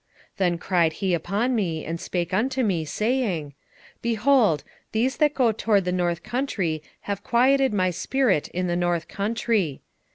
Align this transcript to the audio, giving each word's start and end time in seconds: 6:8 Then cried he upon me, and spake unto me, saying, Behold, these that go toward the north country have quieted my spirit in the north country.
6:8 0.31 0.37
Then 0.37 0.57
cried 0.57 0.93
he 0.93 1.13
upon 1.13 1.53
me, 1.53 1.85
and 1.85 2.01
spake 2.01 2.33
unto 2.33 2.63
me, 2.63 2.85
saying, 2.85 3.53
Behold, 4.01 4.63
these 4.93 5.17
that 5.17 5.35
go 5.35 5.51
toward 5.51 5.85
the 5.85 5.91
north 5.91 6.23
country 6.23 6.81
have 7.01 7.23
quieted 7.23 7.71
my 7.71 7.91
spirit 7.91 8.47
in 8.47 8.65
the 8.65 8.75
north 8.75 9.07
country. 9.07 9.83